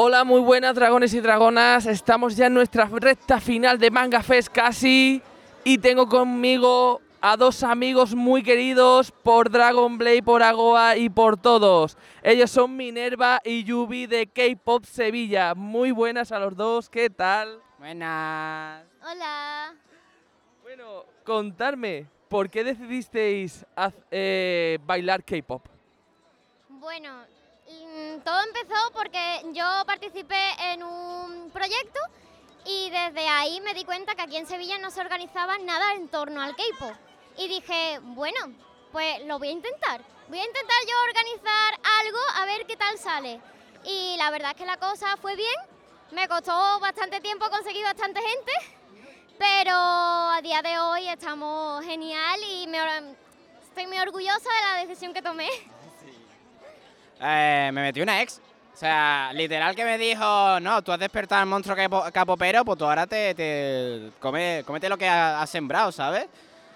[0.00, 1.84] Hola, muy buenas dragones y dragonas.
[1.86, 5.20] Estamos ya en nuestra recta final de Manga Fest casi.
[5.64, 11.36] Y tengo conmigo a dos amigos muy queridos por Dragon Blade, por Agoa y por
[11.36, 11.98] todos.
[12.22, 15.56] Ellos son Minerva y Yubi de K-Pop Sevilla.
[15.56, 17.60] Muy buenas a los dos, ¿qué tal?
[17.80, 18.84] Buenas.
[19.02, 19.74] Hola.
[20.62, 23.66] Bueno, contarme, ¿por qué decidisteis
[24.12, 25.66] eh, bailar K-Pop?
[26.68, 27.24] Bueno,
[28.24, 32.00] todo empezó porque yo participé en un proyecto
[32.64, 36.08] y desde ahí me di cuenta que aquí en Sevilla no se organizaba nada en
[36.08, 36.94] torno al K-pop.
[37.36, 38.52] Y dije, bueno,
[38.92, 40.02] pues lo voy a intentar.
[40.28, 43.40] Voy a intentar yo organizar algo a ver qué tal sale.
[43.84, 45.56] Y la verdad es que la cosa fue bien.
[46.10, 48.52] Me costó bastante tiempo conseguir bastante gente,
[49.38, 52.66] pero a día de hoy estamos genial y
[53.62, 55.48] estoy muy orgullosa de la decisión que tomé.
[57.20, 58.40] Eh, me metió una ex.
[58.74, 62.78] O sea, literal que me dijo, no, tú has despertado al monstruo capo- capopero, pues
[62.78, 66.26] tú ahora te, te come, cómete lo que ha- has sembrado, ¿sabes?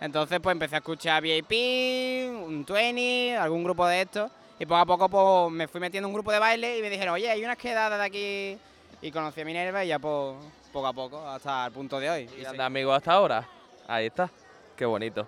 [0.00, 4.30] Entonces pues empecé a escuchar VIP, un 20, algún grupo de estos.
[4.60, 6.90] Y poco a poco pues, me fui metiendo en un grupo de baile y me
[6.90, 8.58] dijeron, oye, hay unas quedadas de aquí.
[9.02, 10.36] Y conocí a Minerva y ya pues,
[10.72, 12.30] poco a poco, hasta el punto de hoy.
[12.38, 12.60] Y Y anda sí.
[12.66, 13.48] amigos hasta ahora.
[13.88, 14.30] Ahí está.
[14.76, 15.26] Qué bonito.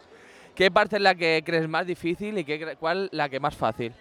[0.54, 3.92] ¿Qué parte es la que crees más difícil y qué cuál la que más fácil?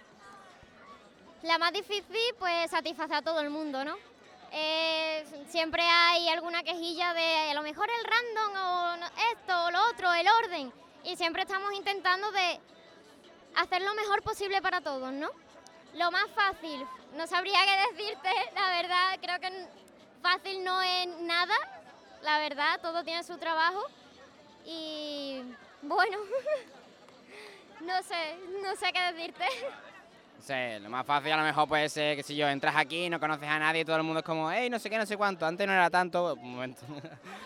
[1.42, 3.96] La más difícil, pues satisfacer a todo el mundo, ¿no?
[4.52, 9.88] Eh, siempre hay alguna quejilla de a lo mejor el random o esto o lo
[9.88, 10.72] otro, el orden.
[11.02, 12.60] Y siempre estamos intentando de
[13.56, 15.30] hacer lo mejor posible para todos, ¿no?
[15.94, 19.66] Lo más fácil, no sabría qué decirte, la verdad, creo que
[20.20, 21.54] fácil no es nada,
[22.20, 23.82] la verdad, todo tiene su trabajo.
[24.66, 25.40] Y
[25.80, 26.18] bueno,
[27.80, 29.46] no sé, no sé qué decirte.
[30.48, 33.48] Lo más fácil a lo mejor puede ser que si yo entras aquí, no conoces
[33.48, 35.44] a nadie todo el mundo es como, hey, no sé qué, no sé cuánto.
[35.44, 36.82] Antes no era tanto, un momento.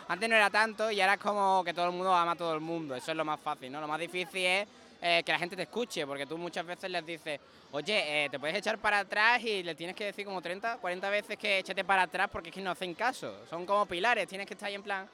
[0.09, 2.55] Antes no era tanto y ahora es como que todo el mundo ama a todo
[2.55, 2.95] el mundo.
[2.95, 3.81] Eso es lo más fácil, ¿no?
[3.81, 4.69] Lo más difícil es
[5.03, 7.41] eh, que la gente te escuche, porque tú muchas veces les dices,
[7.73, 11.11] oye, eh, te puedes echar para atrás y le tienes que decir como 30, 40
[11.11, 13.45] veces que échate para atrás porque es que no hacen caso.
[13.51, 15.09] Son como pilares, tienes que estar ahí en plan,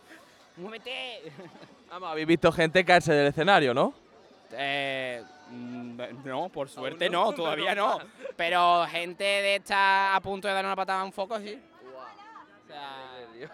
[0.57, 1.23] muévete.
[1.91, 4.10] Vamos, habéis visto gente caerse del escenario, ¿no?
[4.53, 7.99] Eh, mm, no, por suerte no, no, todavía no.
[8.37, 11.61] Pero gente de esta a punto de dar una patada a un foco, sí.
[12.65, 13.51] O sea,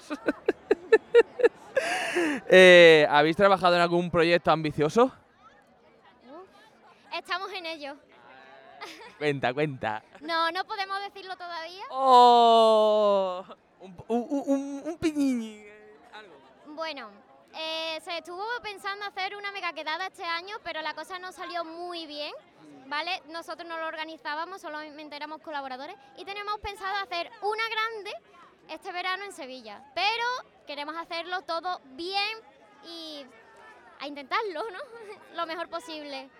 [2.49, 5.13] Eh, ¿Habéis trabajado en algún proyecto ambicioso?
[7.13, 7.95] Estamos en ello.
[9.19, 10.03] Cuenta, cuenta.
[10.21, 11.85] No, no podemos decirlo todavía.
[11.91, 12.86] ¡Oh!
[19.77, 22.33] Quedada este año, pero la cosa no salió muy bien,
[22.87, 23.23] ¿vale?
[23.29, 28.11] Nosotros no lo organizábamos, solamente éramos colaboradores y teníamos pensado hacer una grande
[28.71, 30.25] este verano en Sevilla, pero
[30.67, 32.39] queremos hacerlo todo bien
[32.87, 33.27] y
[34.01, 34.79] a intentarlo, ¿no?
[35.37, 36.31] lo mejor posible.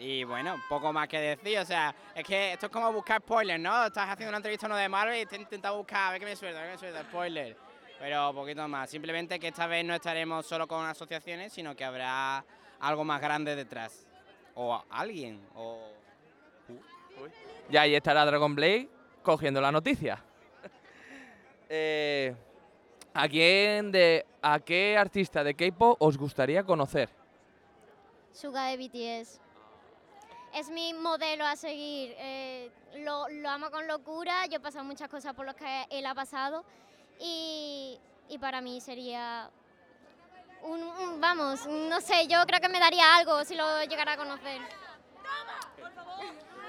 [0.00, 1.56] y bueno, poco más que decir.
[1.60, 3.86] O sea, es que esto es como buscar spoilers, ¿no?
[3.86, 6.26] Estás haciendo una entrevista a uno de Marvel y te intentado buscar, a ver qué
[6.26, 7.69] me suelta, a ver qué me suelta, spoiler.
[8.00, 8.88] Pero poquito más.
[8.90, 12.42] Simplemente que esta vez no estaremos solo con asociaciones, sino que habrá
[12.80, 14.06] algo más grande detrás.
[14.54, 15.78] O a- alguien, o...
[17.70, 18.88] Y ahí estará Dragon Blade
[19.22, 20.18] cogiendo la noticia.
[21.72, 22.34] Eh,
[23.14, 27.08] ¿a, quién de, ¿A qué artista de K-pop os gustaría conocer?
[28.32, 29.40] Suga de BTS.
[30.52, 32.12] Es mi modelo a seguir.
[32.18, 32.72] eh,
[33.04, 34.46] lo, lo amo con locura.
[34.46, 36.64] Yo he pasado muchas cosas por las que él ha pasado.
[37.20, 37.98] Y,
[38.28, 39.50] y para mí sería.
[40.62, 44.60] Un, vamos, no sé, yo creo que me daría algo si lo llegara a conocer.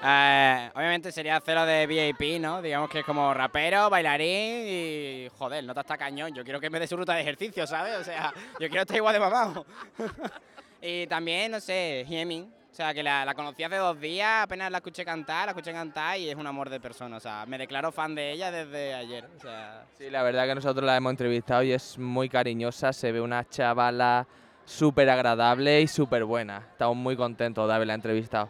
[0.04, 2.60] Eh, obviamente sería cero de VIP, ¿no?
[2.60, 6.34] Digamos que es como rapero, bailarín y joder, nota está cañón.
[6.34, 7.96] Yo quiero que me dé su ruta de ejercicio, ¿sabes?
[7.98, 9.64] O sea, yo quiero estar igual de mamado.
[10.82, 12.61] y también, no sé, Hiemin.
[12.72, 15.72] O sea, que la, la conocí hace dos días, apenas la escuché cantar, la escuché
[15.72, 17.18] cantar y es un amor de persona.
[17.18, 19.28] O sea, me declaro fan de ella desde ayer.
[19.36, 23.12] O sea, Sí, la verdad que nosotros la hemos entrevistado y es muy cariñosa, se
[23.12, 24.26] ve una chavala
[24.64, 26.66] súper agradable y súper buena.
[26.70, 28.48] Estamos muy contentos de haberla entrevistado.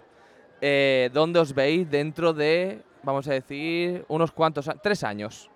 [0.61, 5.50] Eh, ¿Dónde os veis dentro de, vamos a decir, unos cuantos, a- tres años?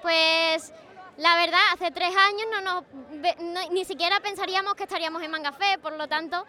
[0.00, 0.72] Pues
[1.18, 5.92] la verdad, hace tres años no nos, ni siquiera pensaríamos que estaríamos en Mangafé, por
[5.94, 6.44] lo tanto,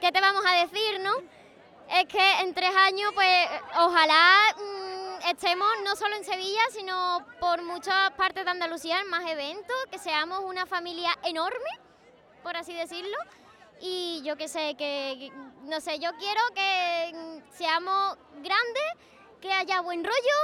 [0.00, 1.12] ¿qué te vamos a decir, no?
[1.90, 3.48] Es que en tres años, pues
[3.78, 9.28] ojalá mm, estemos no solo en Sevilla, sino por muchas partes de Andalucía en más
[9.30, 11.70] eventos, que seamos una familia enorme,
[12.42, 13.16] por así decirlo.
[13.80, 15.32] Y yo qué sé, que, que-
[15.64, 18.84] no sé, yo quiero que mm, seamos grandes
[19.40, 20.38] que haya buen rollo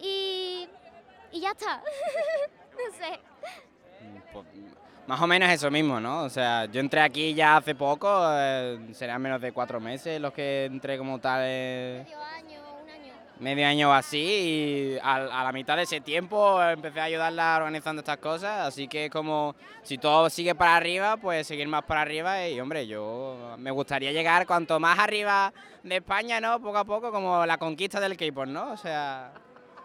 [0.00, 0.68] y,
[1.32, 1.82] y ya está.
[2.90, 3.20] no sé.
[4.32, 4.46] Pues,
[5.06, 6.22] más o menos eso mismo, ¿no?
[6.22, 10.32] O sea, yo entré aquí ya hace poco, eh, serán menos de cuatro meses los
[10.32, 11.40] que entré como tal.
[11.44, 13.12] eh, Medio año, un año.
[13.40, 18.00] medio año o así y a, la mitad de ese tiempo empecé a ayudarla organizando
[18.00, 22.46] estas cosas, así que como si todo sigue para arriba, pues seguir más para arriba
[22.46, 25.52] y hombre, yo me gustaría llegar cuanto más arriba
[25.82, 26.60] de España, ¿no?
[26.60, 28.70] Poco a poco, como la conquista del K-pop, ¿no?
[28.70, 29.32] O sea,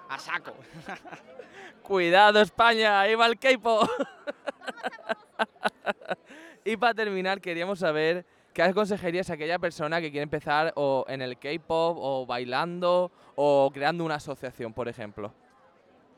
[0.10, 0.54] a saco.
[1.84, 3.90] Cuidado España, ahí va el K-pop.
[6.66, 11.22] y para terminar, queríamos saber qué aconsejarías a aquella persona que quiere empezar o en
[11.22, 15.32] el K-pop o bailando o creando una asociación, por ejemplo.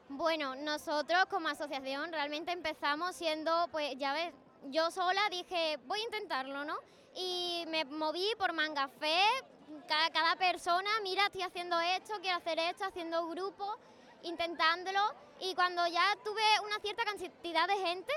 [0.10, 4.32] Bueno, nosotros como asociación realmente empezamos siendo, pues ya ves,
[4.70, 6.78] yo sola dije, voy a intentarlo, ¿no?
[7.14, 9.20] Y me moví por Mangafé,
[9.88, 13.78] cada, cada persona, mira, estoy haciendo esto, quiero hacer esto, haciendo grupos,
[14.24, 15.02] intentándolo.
[15.40, 18.14] Y cuando ya tuve una cierta cantidad de gente,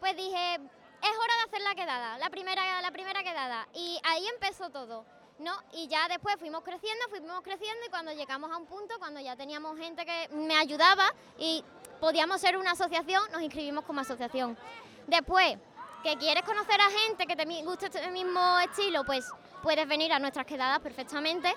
[0.00, 3.68] pues dije, es hora de hacer la quedada, la primera, la primera quedada.
[3.74, 5.04] Y ahí empezó todo.
[5.38, 5.52] ¿no?
[5.72, 9.36] Y ya después fuimos creciendo, fuimos creciendo y cuando llegamos a un punto, cuando ya
[9.36, 11.64] teníamos gente que me ayudaba y
[12.00, 14.58] podíamos ser una asociación, nos inscribimos como asociación.
[15.06, 15.56] Después,
[16.02, 19.26] que quieres conocer a gente que te guste este mismo estilo, pues
[19.62, 21.52] puedes venir a nuestras quedadas perfectamente.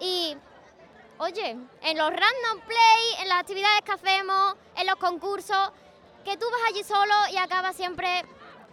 [0.00, 0.36] Y,
[1.18, 5.72] oye, en los random play, en las actividades que hacemos, en los concursos,
[6.24, 8.24] que tú vas allí solo y acabas siempre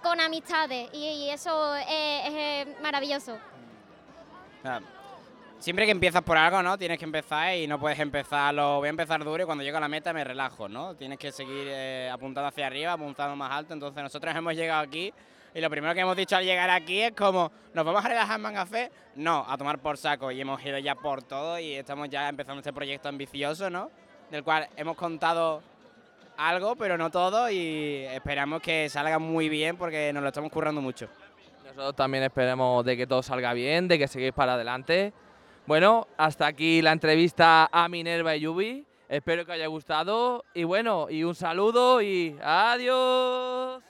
[0.03, 3.37] con amistades y, eso es- eh, maravilloso.
[4.61, 4.81] Sea,
[5.65, 6.77] siempre que empiezas por algo, ¿no?
[6.77, 9.79] Tienes que empezar y no puedes empezarlo, voy a empezar duro y cuando llego a
[9.79, 10.93] la meta me relajo, ¿no?
[10.93, 13.73] Tienes que seguir eh, apuntando hacia arriba, apuntando más alto.
[13.73, 15.11] Entonces nosotros hemos llegado aquí
[15.55, 18.35] y lo primero que hemos dicho al llegar aquí es como, ¿nos vamos a relajar
[18.35, 18.91] en Mangafé?
[19.15, 22.59] No, a tomar por saco y hemos ido ya por todo y estamos ya empezando
[22.59, 23.89] este proyecto ambicioso, ¿no?
[24.29, 25.63] Del cual hemos contado
[26.37, 30.79] algo, pero no todo y esperamos que salga muy bien porque nos lo estamos currando
[30.79, 31.07] mucho.
[31.63, 35.11] Nosotros también esperemos de que todo salga bien, de que seguís para adelante.
[35.67, 38.85] Bueno, hasta aquí la entrevista a Minerva y Yubi.
[39.09, 40.45] Espero que haya gustado.
[40.53, 43.81] Y bueno, y un saludo y adiós.